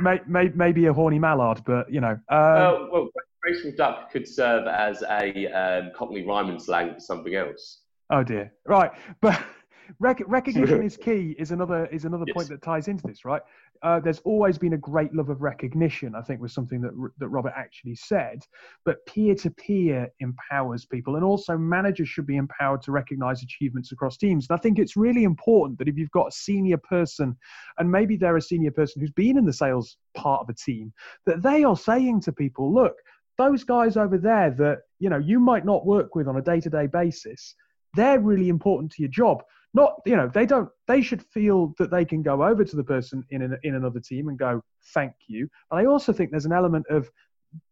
[0.00, 2.12] may, may, maybe a horny mallard, but you know.
[2.28, 3.08] Um, uh, well,
[3.42, 7.82] graceful duck could serve as a um, Cockney rhyming slang for something else.
[8.10, 8.52] Oh dear.
[8.66, 9.40] Right, but
[10.00, 11.34] Rec- recognition is key.
[11.38, 12.34] Is another is another yes.
[12.34, 13.42] point that ties into this, right?
[13.82, 16.14] Uh, there's always been a great love of recognition.
[16.14, 18.42] I think was something that that Robert actually said.
[18.84, 23.92] But peer to peer empowers people, and also managers should be empowered to recognise achievements
[23.92, 24.46] across teams.
[24.48, 27.36] And I think it's really important that if you've got a senior person,
[27.78, 30.92] and maybe they're a senior person who's been in the sales part of a team,
[31.26, 32.96] that they are saying to people, look,
[33.38, 36.60] those guys over there that you know you might not work with on a day
[36.60, 37.54] to day basis
[37.94, 39.42] they're really important to your job
[39.74, 42.84] not you know they don't they should feel that they can go over to the
[42.84, 44.62] person in an, in another team and go
[44.94, 45.48] thank you.
[45.70, 47.10] And i also think there's an element of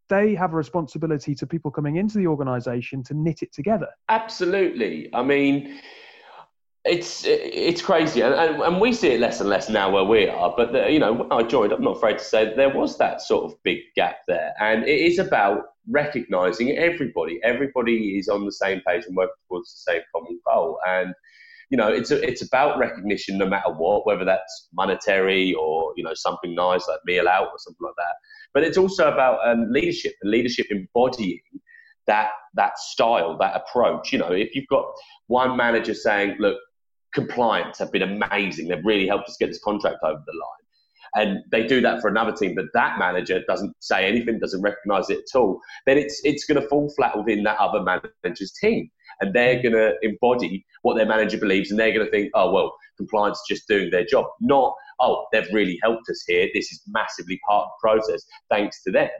[0.09, 3.89] they have a responsibility to people coming into the organization to knit it together.
[4.09, 5.09] Absolutely.
[5.15, 5.81] I mean
[6.87, 10.29] it's it's crazy, and, and, and we see it less and less now where we
[10.29, 10.55] are.
[10.57, 13.21] But the, you know, when I joined, I'm not afraid to say there was that
[13.21, 17.41] sort of big gap there, and it is about recognizing everybody.
[17.43, 21.13] Everybody is on the same page and working towards the same common goal, and
[21.71, 26.05] you know, it's a, it's about recognition no matter what, whether that's monetary or you
[26.05, 28.15] know something nice like meal out or something like that.
[28.55, 31.41] But it's also about um, leadership and leadership embodying
[32.07, 34.13] that that style, that approach.
[34.13, 34.87] You know, if you've got
[35.27, 36.59] one manager saying, "Look,
[37.17, 38.69] compliance have been amazing.
[38.69, 40.67] They've really helped us get this contract over the line.
[41.15, 45.09] And they do that for another team, but that manager doesn't say anything, doesn't recognise
[45.09, 45.59] it at all.
[45.87, 49.75] Then it's it's going to fall flat within that other manager's team, and they're going
[49.75, 53.57] to embody what their manager believes, and they're going to think, oh well, compliance is
[53.57, 56.49] just doing their job, not oh they've really helped us here.
[56.55, 59.11] This is massively part of the process, thanks to them.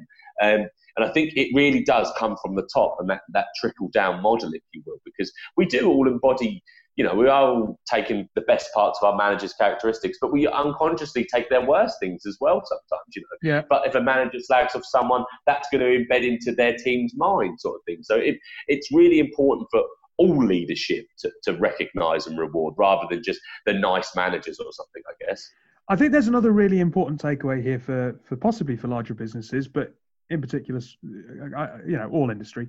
[0.43, 3.89] Um, and I think it really does come from the top and that, that trickle
[3.93, 6.63] down model, if you will, because we do all embody
[6.97, 10.47] you know, we are all taking the best parts of our manager's characteristics, but we
[10.47, 13.51] unconsciously take their worst things as well sometimes, you know.
[13.51, 13.63] Yeah.
[13.69, 17.61] But if a manager slags off someone, that's going to embed into their team's mind,
[17.61, 17.99] sort of thing.
[18.03, 19.83] So it, it's really important for
[20.19, 25.03] all leadership to, to recognise and reward rather than just the nice managers or something,
[25.07, 25.51] I guess.
[25.89, 29.95] I think there's another really important takeaway here for, for possibly for larger businesses, but
[30.31, 32.69] in particular, you know, all industry.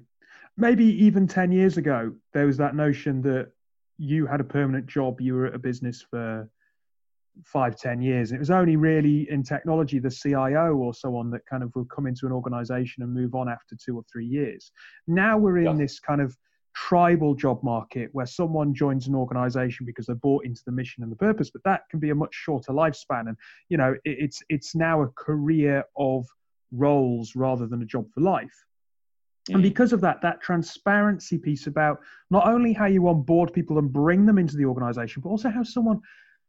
[0.57, 3.51] Maybe even 10 years ago, there was that notion that
[3.97, 6.49] you had a permanent job, you were at a business for
[7.45, 8.31] five, ten years.
[8.31, 11.89] It was only really in technology, the CIO or so on, that kind of would
[11.89, 14.71] come into an organization and move on after two or three years.
[15.07, 15.83] Now we're in yeah.
[15.83, 16.35] this kind of
[16.75, 21.11] tribal job market where someone joins an organization because they're bought into the mission and
[21.11, 23.27] the purpose, but that can be a much shorter lifespan.
[23.27, 23.37] And,
[23.69, 26.25] you know, it, it's, it's now a career of
[26.71, 28.65] roles rather than a job for life.
[29.49, 29.63] And mm.
[29.63, 34.25] because of that, that transparency piece about not only how you onboard people and bring
[34.25, 36.01] them into the organization, but also how someone,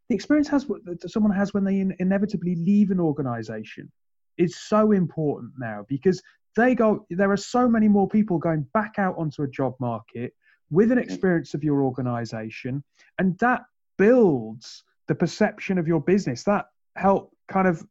[0.08, 3.90] the experience has that someone has when they inevitably leave an organization
[4.37, 6.22] is so important now because
[6.56, 10.32] they go, there are so many more people going back out onto a job market
[10.70, 11.02] with an mm.
[11.02, 12.82] experience of your organization.
[13.18, 13.62] And that
[13.96, 16.42] builds the perception of your business.
[16.44, 17.84] That help kind of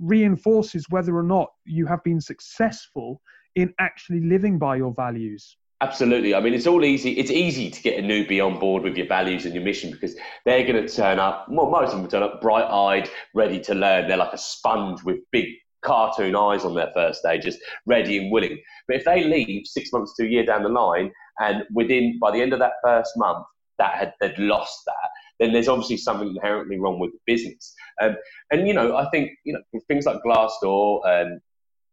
[0.00, 3.20] reinforces whether or not you have been successful
[3.58, 5.56] in actually living by your values.
[5.80, 6.34] Absolutely.
[6.34, 7.12] I mean, it's all easy.
[7.12, 10.16] It's easy to get a newbie on board with your values and your mission because
[10.44, 11.46] they're going to turn up.
[11.48, 14.08] Well, most of them turn up bright-eyed, ready to learn.
[14.08, 15.46] They're like a sponge with big
[15.82, 18.58] cartoon eyes on their first day, just ready and willing.
[18.88, 22.32] But if they leave six months to a year down the line, and within by
[22.32, 23.44] the end of that first month,
[23.78, 27.74] that had they'd lost that, then there's obviously something inherently wrong with the business.
[28.02, 28.16] Um,
[28.50, 31.40] and you know, I think you know things like Glassdoor and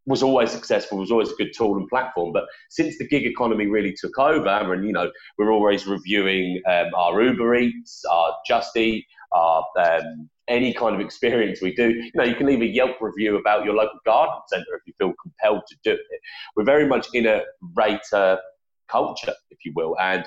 [0.06, 2.32] was always successful, was always a good tool and platform.
[2.32, 6.88] But since the gig economy really took over, and you know, we're always reviewing um,
[6.96, 11.90] our Uber Eats, our Just Eat, our um, any kind of experience we do.
[11.90, 14.94] You know, you can leave a Yelp review about your local garden centre if you
[14.98, 16.22] feel compelled to do it.
[16.56, 17.42] We're very much in a
[17.76, 18.40] rater
[18.88, 20.24] culture, if you will, and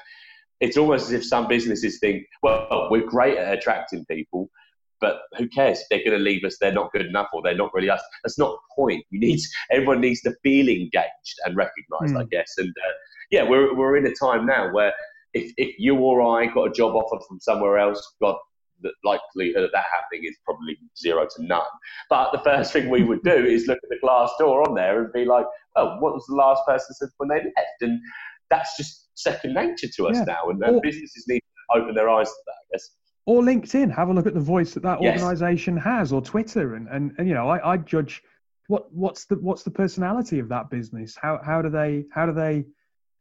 [0.61, 4.51] it's almost as if some businesses think, well, we're great at attracting people,
[5.01, 5.79] but who cares?
[5.81, 8.03] If they're going to leave us, they're not good enough, or they're not really us.
[8.25, 9.05] That's not the point.
[9.13, 12.21] We need everyone needs to feel engaged and recognised, mm.
[12.21, 12.55] I guess.
[12.59, 12.93] And uh,
[13.31, 14.93] yeah, we're we're in a time now where
[15.35, 18.37] if if you or I got a job offer from somewhere else, God
[18.81, 21.63] the likelihood of that happening is probably zero to none.
[22.11, 25.13] But the first thing we would do is look at the Glassdoor on there and
[25.13, 27.83] be like, oh, what was the last person said when they left?
[27.83, 28.01] And
[28.51, 30.25] that's just second nature to us yeah.
[30.25, 30.49] now.
[30.49, 32.91] And, and businesses need to open their eyes to that, I guess.
[33.29, 35.21] Or LinkedIn, have a look at the voice that that yes.
[35.21, 38.23] organisation has, or Twitter, and, and, and you know, I, I judge
[38.69, 41.15] what what's the what's the personality of that business?
[41.21, 42.65] How how do they how do they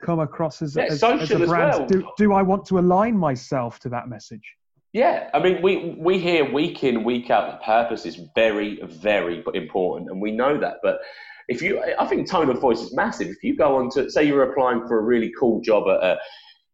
[0.01, 1.79] come across as, yeah, as, as a brand?
[1.79, 1.87] Well.
[1.87, 4.47] Do, do I want to align myself to that message?
[4.93, 9.43] Yeah, I mean, we we hear week in week out that purpose is very very
[9.53, 10.77] important, and we know that.
[10.81, 10.99] But
[11.49, 13.27] if you, I think tone of voice is massive.
[13.27, 16.17] If you go on to say you're applying for a really cool job at a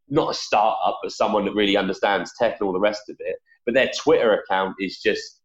[0.09, 3.37] not a startup, but someone that really understands tech and all the rest of it,
[3.65, 5.41] but their Twitter account is just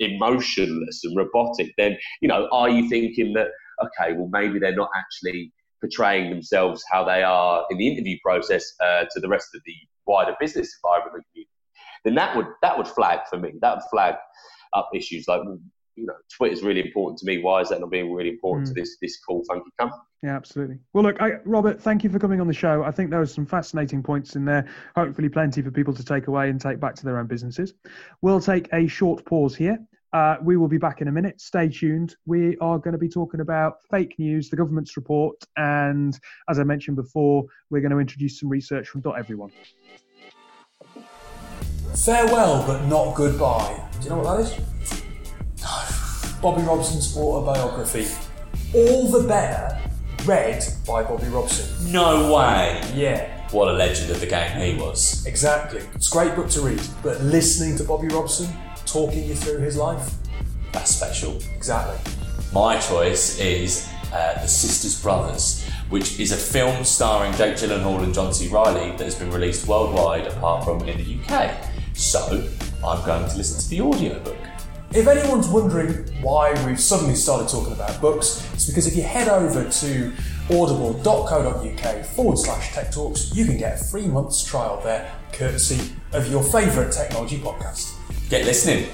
[0.00, 3.48] emotionless and robotic, then you know, are you thinking that
[3.82, 8.64] okay, well maybe they're not actually portraying themselves how they are in the interview process
[8.80, 9.74] uh, to the rest of the
[10.06, 11.24] wider business environment,
[12.04, 13.52] then that would that would flag for me.
[13.60, 14.14] That would flag
[14.72, 15.40] up issues like
[15.96, 17.38] you know, Twitter is really important to me.
[17.38, 18.74] Why is that not being really important mm.
[18.74, 20.00] to this this cool funky company?
[20.22, 20.78] Yeah, absolutely.
[20.92, 22.82] Well, look, I, Robert, thank you for coming on the show.
[22.82, 24.66] I think there were some fascinating points in there.
[24.96, 27.74] Hopefully, plenty for people to take away and take back to their own businesses.
[28.22, 29.78] We'll take a short pause here.
[30.14, 31.40] Uh, we will be back in a minute.
[31.40, 32.14] Stay tuned.
[32.24, 36.64] We are going to be talking about fake news, the government's report, and as I
[36.64, 39.50] mentioned before, we're going to introduce some research from Doteveryone.
[41.96, 43.80] Farewell, but not goodbye.
[43.98, 44.73] Do you know what that is?
[46.44, 48.06] Bobby Robson's autobiography.
[48.74, 49.80] All the Better,
[50.26, 51.90] read by Bobby Robson.
[51.90, 52.82] No way.
[52.94, 53.48] Yeah.
[53.50, 55.24] What a legend of the game he was.
[55.24, 55.80] Exactly.
[55.94, 58.46] It's a great book to read, but listening to Bobby Robson
[58.84, 60.12] talking you through his life,
[60.70, 61.38] that's special.
[61.56, 62.12] Exactly.
[62.52, 68.12] My choice is uh, The Sisters Brothers, which is a film starring Jake Gyllenhaal and
[68.12, 68.48] John C.
[68.48, 71.56] Reilly that has been released worldwide apart from in the UK.
[71.94, 72.46] So
[72.86, 74.36] I'm going to listen to the audiobook.
[74.94, 75.90] If anyone's wondering
[76.22, 80.12] why we've suddenly started talking about books, it's because if you head over to
[80.48, 86.30] audible.co.uk forward slash tech talks, you can get a free month's trial there, courtesy of
[86.30, 87.96] your favourite technology podcast.
[88.30, 88.88] Get listening.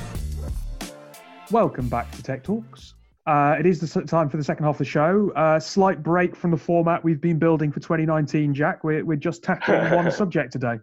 [1.50, 2.94] Welcome back to Tech Talks.
[3.26, 5.30] Uh, it is the time for the second half of the show.
[5.36, 8.84] Uh, slight break from the format we've been building for 2019, Jack.
[8.84, 10.78] We're, we're just tackling one subject today.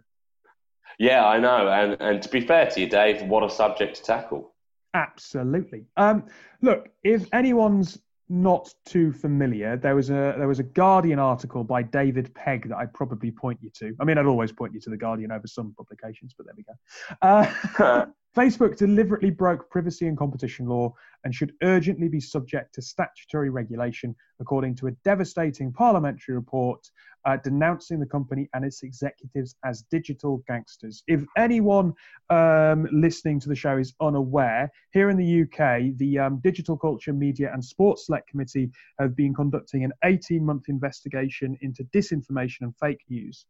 [1.00, 1.66] Yeah, I know.
[1.68, 4.54] And, and to be fair to you, Dave, what a subject to tackle.
[4.94, 5.84] Absolutely.
[5.96, 6.24] Um,
[6.62, 7.98] look, if anyone's
[8.28, 12.76] not too familiar, there was a there was a Guardian article by David Pegg that
[12.76, 13.94] I'd probably point you to.
[14.00, 16.64] I mean, I'd always point you to the Guardian over some publications, but there we
[16.64, 16.74] go.
[17.22, 20.92] Uh, Facebook deliberately broke privacy and competition law
[21.24, 26.88] and should urgently be subject to statutory regulation, according to a devastating parliamentary report
[27.24, 31.02] uh, denouncing the company and its executives as digital gangsters.
[31.06, 31.92] If anyone
[32.30, 37.12] um, listening to the show is unaware, here in the UK, the um, Digital Culture,
[37.12, 42.76] Media and Sports Select Committee have been conducting an 18 month investigation into disinformation and
[42.78, 43.46] fake news.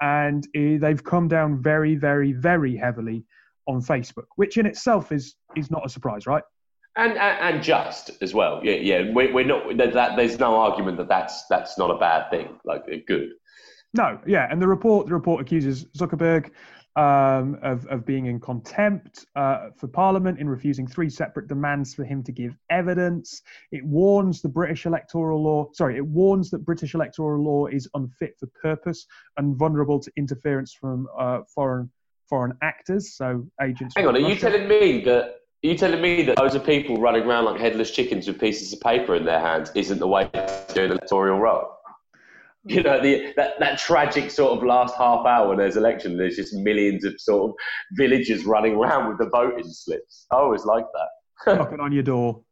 [0.00, 3.24] And uh, they've come down very, very, very heavily
[3.66, 6.42] on Facebook, which in itself is is not a surprise, right?
[6.98, 9.12] And, and, and just as well, yeah, yeah.
[9.12, 10.16] We, we're not that.
[10.16, 12.58] There's no argument that that's that's not a bad thing.
[12.64, 13.30] Like good.
[13.92, 16.50] No, yeah, and the report the report accuses Zuckerberg
[16.96, 22.04] um, of of being in contempt uh, for Parliament in refusing three separate demands for
[22.04, 23.42] him to give evidence.
[23.72, 25.68] It warns the British electoral law.
[25.74, 30.72] Sorry, it warns that British electoral law is unfit for purpose and vulnerable to interference
[30.72, 31.90] from uh, foreign
[32.28, 33.94] foreign actors, so agents.
[33.96, 34.34] Hang on, are Russia.
[34.34, 35.36] you telling me that?
[35.64, 38.72] Are you telling me that loads of people running around like headless chickens with pieces
[38.72, 41.72] of paper in their hands isn't the way to do an electoral role?
[42.64, 46.36] You know, the, that, that tragic sort of last half hour when there's election, there's
[46.36, 47.56] just millions of sort of
[47.92, 50.26] villagers running around with the voting slips.
[50.30, 51.56] I always like that.
[51.56, 52.42] Knocking on your door.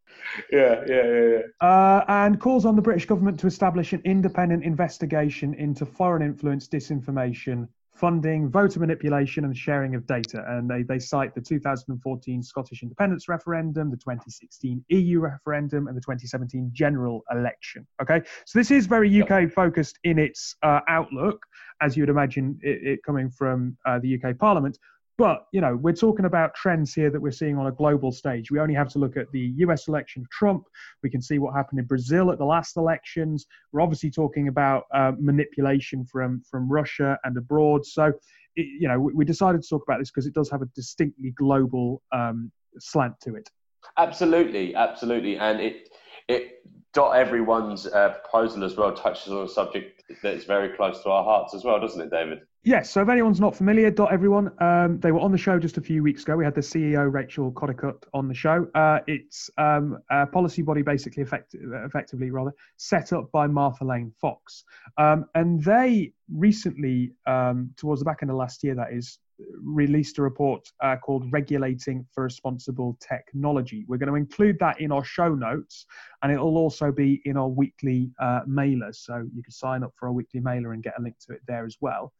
[0.50, 1.68] Yeah, yeah, yeah, yeah.
[1.68, 6.68] Uh, and calls on the British government to establish an independent investigation into foreign influence,
[6.68, 10.44] disinformation, funding, voter manipulation, and sharing of data.
[10.48, 16.00] And they, they cite the 2014 Scottish independence referendum, the 2016 EU referendum, and the
[16.00, 17.86] 2017 general election.
[18.02, 21.40] Okay, so this is very UK focused in its uh, outlook,
[21.80, 24.78] as you would imagine it, it coming from uh, the UK Parliament.
[25.16, 28.50] But you know, we're talking about trends here that we're seeing on a global stage.
[28.50, 29.86] We only have to look at the U.S.
[29.86, 30.64] election of Trump.
[31.02, 33.46] We can see what happened in Brazil at the last elections.
[33.72, 37.86] We're obviously talking about uh, manipulation from from Russia and abroad.
[37.86, 38.12] So,
[38.56, 40.66] it, you know, we, we, decided to talk about this because it does have a
[40.74, 43.48] distinctly global um, slant to it.
[43.96, 45.90] Absolutely, absolutely, and it
[46.26, 51.24] it Doteveryone's uh, proposal as well touches on a subject that's very close to our
[51.24, 52.40] hearts as well, doesn't it, David?
[52.66, 55.82] Yes, so if anyone's not familiar, Doteveryone, um, they were on the show just a
[55.82, 56.34] few weeks ago.
[56.34, 58.66] We had the CEO Rachel Coldicutt on the show.
[58.74, 64.10] Uh, it's um, a policy body, basically, effect- effectively rather set up by Martha Lane
[64.18, 64.64] Fox,
[64.96, 69.18] um, and they recently, um, towards the back end of last year, that is,
[69.62, 73.84] released a report uh, called Regulating for Responsible Technology.
[73.88, 75.86] We're going to include that in our show notes,
[76.22, 78.92] and it'll also be in our weekly uh, mailer.
[78.92, 81.40] So you can sign up for our weekly mailer and get a link to it
[81.46, 82.12] there as well.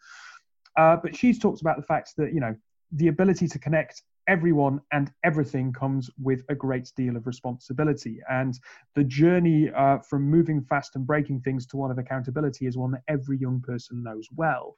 [0.76, 2.54] Uh, but she's talked about the fact that you know
[2.92, 8.20] the ability to connect everyone and everything comes with a great deal of responsibility.
[8.30, 8.58] And
[8.94, 12.92] the journey uh, from moving fast and breaking things to one of accountability is one
[12.92, 14.76] that every young person knows well.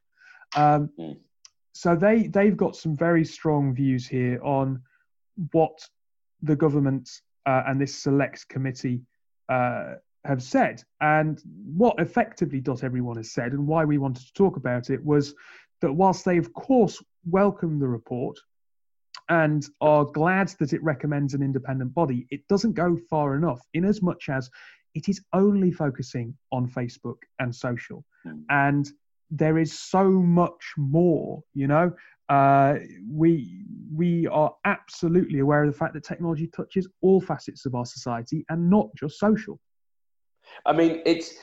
[0.56, 1.16] Um, mm
[1.76, 4.80] so they they've got some very strong views here on
[5.52, 5.78] what
[6.40, 9.02] the government uh, and this select committee
[9.50, 14.56] uh, have said, and what effectively Doteveryone has said, and why we wanted to talk
[14.56, 15.34] about it was
[15.80, 18.36] that whilst they of course welcome the report
[19.28, 23.84] and are glad that it recommends an independent body, it doesn't go far enough in
[23.84, 24.48] as much as
[24.94, 28.04] it is only focusing on Facebook and social.
[28.24, 28.44] Mm.
[28.50, 28.92] And
[29.30, 31.92] there is so much more you know
[32.28, 32.74] uh,
[33.10, 33.64] we
[33.94, 38.44] we are absolutely aware of the fact that technology touches all facets of our society
[38.48, 39.58] and not just social
[40.64, 41.34] i mean it's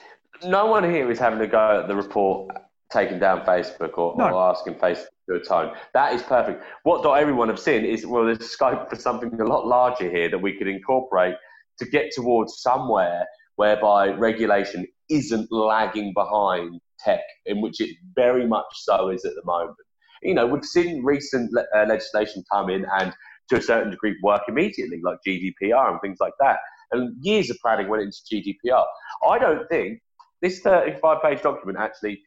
[0.45, 2.51] no one here is having to go at the report
[2.93, 4.29] taking down facebook or, no.
[4.29, 8.49] or asking facebook to atone that is perfect what Doteveryone have seen is well there's
[8.49, 11.35] scope for something a lot larger here that we could incorporate
[11.79, 13.25] to get towards somewhere
[13.55, 19.45] whereby regulation isn't lagging behind tech, in which it very much so is at the
[19.45, 19.75] moment.
[20.21, 23.13] You know, we've seen recent le- uh, legislation come in and
[23.49, 26.59] to a certain degree work immediately, like GDPR and things like that.
[26.91, 28.85] And years of planning went into GDPR.
[29.27, 29.99] I don't think
[30.41, 32.21] this 35 page document actually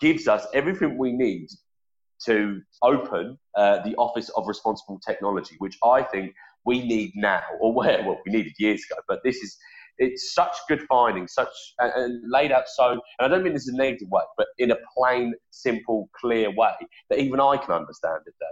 [0.00, 1.48] gives us everything we need
[2.26, 6.34] to open uh, the Office of Responsible Technology, which I think
[6.64, 9.00] we need now, or where well we needed years ago.
[9.08, 9.56] But this is
[9.98, 11.48] it's such good findings, such
[11.80, 12.92] and, and, laid out so.
[12.92, 16.50] And I don't mean this in a negative way, but in a plain, simple, clear
[16.54, 16.70] way
[17.10, 18.34] that even I can understand it.
[18.40, 18.48] Dave.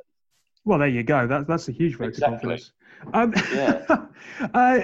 [0.65, 1.27] Well, there you go.
[1.27, 2.55] That's that's a huge vote exactly.
[2.55, 2.73] of confidence.
[3.15, 4.07] Um, yeah.
[4.55, 4.81] uh,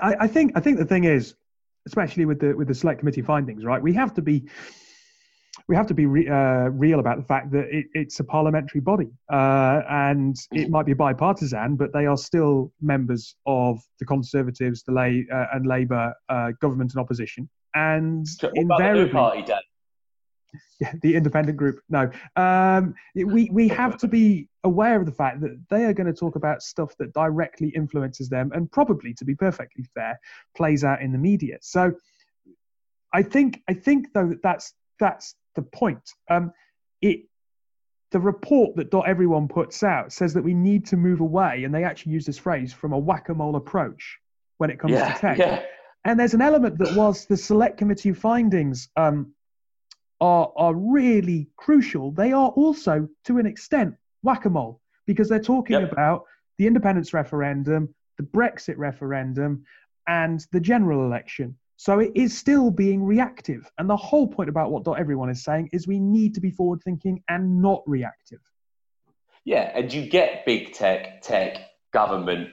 [0.00, 1.34] I, I think I think the thing is,
[1.86, 3.82] especially with the with the select committee findings, right?
[3.82, 4.48] We have to be
[5.68, 8.80] we have to be re, uh, real about the fact that it, it's a parliamentary
[8.80, 14.82] body uh, and it might be bipartisan, but they are still members of the Conservatives,
[14.82, 17.48] the Lay uh, and Labour uh, government and opposition.
[17.74, 19.60] And so invariably, the party, Dan?
[20.80, 21.80] Yeah, the independent group.
[21.88, 26.08] No, um, we we have to be aware of the fact that they are going
[26.08, 30.18] to talk about stuff that directly influences them, and probably, to be perfectly fair,
[30.56, 31.56] plays out in the media.
[31.60, 31.94] So,
[33.14, 36.14] I think I think though that that's that's the point.
[36.30, 36.52] Um,
[37.00, 37.24] it
[38.12, 41.82] the report that Doteveryone puts out says that we need to move away, and they
[41.82, 44.18] actually use this phrase from a whack-a-mole approach
[44.58, 45.38] when it comes yeah, to tech.
[45.38, 45.62] Yeah.
[46.04, 49.32] And there's an element that whilst the select committee findings um,
[50.20, 55.90] are are really crucial, they are also to an extent whack-a-mole because they're talking yep.
[55.90, 56.24] about
[56.58, 59.64] the independence referendum, the Brexit referendum,
[60.06, 61.56] and the general election.
[61.82, 63.68] So it is still being reactive.
[63.76, 66.80] And the whole point about what everyone is saying is we need to be forward
[66.84, 68.38] thinking and not reactive.
[69.44, 71.58] Yeah, and you get big tech, tech,
[71.92, 72.50] government,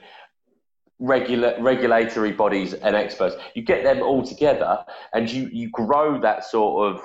[0.98, 3.36] regula- regulatory bodies and experts.
[3.54, 7.04] You get them all together and you, you grow that sort of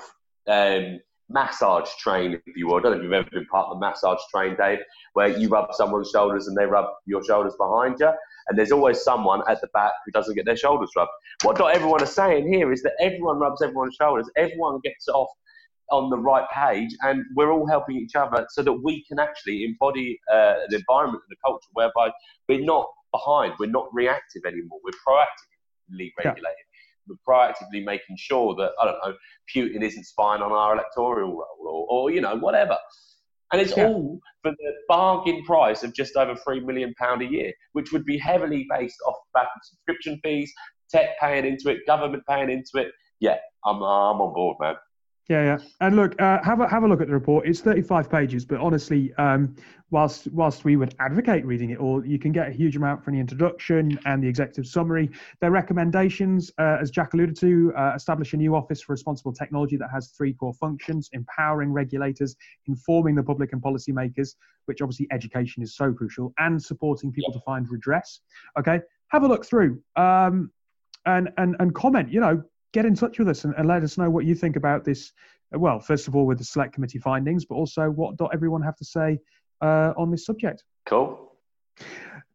[0.48, 2.76] um, massage train, if you will.
[2.76, 4.78] I don't know if you've ever been part of the massage train, Dave,
[5.12, 8.12] where you rub someone's shoulders and they rub your shoulders behind you.
[8.48, 11.10] And there's always someone at the back who doesn't get their shoulders rubbed.
[11.42, 15.30] What Doteveryone is saying here is that everyone rubs everyone's shoulders, everyone gets off
[15.90, 19.64] on the right page, and we're all helping each other so that we can actually
[19.64, 22.10] embody uh, an environment and a culture whereby
[22.48, 26.44] we're not behind, we're not reactive anymore, we're proactively regulated.
[26.44, 26.70] Yeah
[27.08, 29.14] we're proactively making sure that I don't know
[29.54, 32.76] Putin isn't spying on our electoral roll or, or you know whatever.
[33.52, 33.86] And it's yeah.
[33.86, 38.04] all for the bargain price of just over three million pound a year, which would
[38.04, 40.52] be heavily based off back of subscription fees,
[40.90, 42.92] tech paying into it, government paying into it.
[43.20, 44.74] Yeah, I'm I'm on board, man.
[45.28, 45.58] Yeah, yeah.
[45.80, 47.46] And look, uh, have a have a look at the report.
[47.48, 49.56] It's 35 pages, but honestly, um,
[49.90, 53.14] whilst whilst we would advocate reading it all, you can get a huge amount from
[53.14, 55.10] the introduction and the executive summary.
[55.40, 59.78] Their recommendations, uh, as Jack alluded to, uh, establish a new office for responsible technology
[59.78, 64.34] that has three core functions: empowering regulators, informing the public and policymakers,
[64.66, 67.38] which obviously education is so crucial, and supporting people yeah.
[67.38, 68.20] to find redress.
[68.58, 69.80] Okay, have a look through.
[69.96, 70.50] Um,
[71.06, 72.10] and, and and comment.
[72.10, 72.42] You know,
[72.74, 75.12] get in touch with us and, and let us know what you think about this
[75.58, 78.84] well, first of all, with the select committee findings, but also what Doteveryone have to
[78.84, 79.18] say
[79.60, 80.64] uh, on this subject.
[80.86, 81.32] Cool.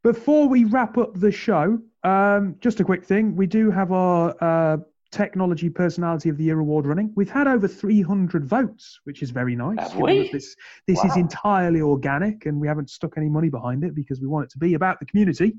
[0.04, 3.36] Before we wrap up the show, um, just a quick thing.
[3.36, 4.78] We do have our uh,
[5.12, 7.12] Technology Personality of the Year award running.
[7.16, 9.80] We've had over 300 votes, which is very nice.
[9.80, 10.32] Have we?
[10.32, 10.56] This,
[10.88, 14.46] this is entirely organic, and we haven't stuck any money behind it because we want
[14.46, 15.56] it to be about the community.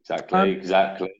[0.00, 0.38] Exactly.
[0.38, 1.12] Um, exactly.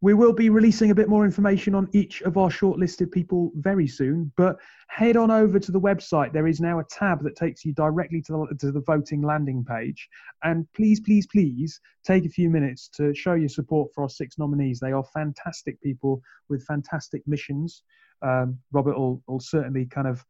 [0.00, 3.88] We will be releasing a bit more information on each of our shortlisted people very
[3.88, 6.32] soon, but head on over to the website.
[6.32, 9.64] There is now a tab that takes you directly to the, to the voting landing
[9.64, 10.08] page.
[10.44, 14.38] And please, please, please take a few minutes to show your support for our six
[14.38, 14.78] nominees.
[14.78, 17.82] They are fantastic people with fantastic missions.
[18.22, 20.24] Um, Robert will, will certainly kind of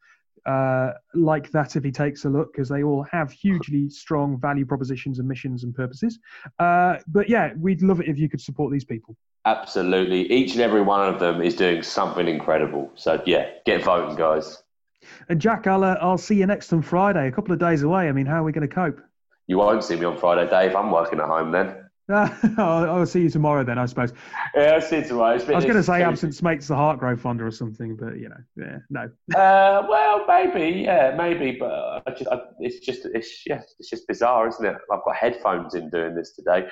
[0.46, 4.66] uh, like that if he takes a look, because they all have hugely strong value
[4.66, 6.18] propositions and missions and purposes.
[6.58, 9.16] Uh, but yeah, we'd love it if you could support these people.
[9.44, 10.30] Absolutely.
[10.30, 12.90] Each and every one of them is doing something incredible.
[12.94, 14.62] So, yeah, get voting, guys.
[15.28, 18.08] And Jack, I'll, uh, I'll see you next on Friday, a couple of days away.
[18.08, 19.00] I mean, how are we going to cope?
[19.46, 20.76] You won't see me on Friday, Dave.
[20.76, 21.87] I'm working at home then.
[22.10, 24.14] I'll, I'll see you tomorrow then, I suppose.
[24.54, 25.34] Yeah, I'll see you tomorrow.
[25.34, 27.96] It's been- I was going to say absence makes the heart grow fonder or something,
[27.96, 29.10] but you know, yeah, no.
[29.36, 34.08] Uh, well, maybe, yeah, maybe, but I just, I, it's just, it's yeah, it's just
[34.08, 34.74] bizarre, isn't it?
[34.90, 36.66] I've got headphones in doing this today,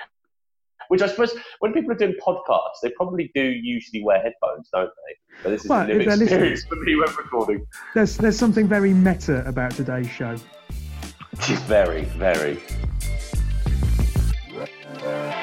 [0.88, 4.88] which I suppose when people are doing podcasts, they probably do usually wear headphones, don't
[4.88, 5.42] they?
[5.42, 7.66] But this is Well, a new if they're listening- experience for me when recording.
[7.94, 10.36] There's there's something very meta about today's show.
[11.66, 12.58] Very, very.
[14.56, 15.35] Yeah.